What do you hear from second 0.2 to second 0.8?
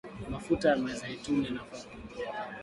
mafuta ya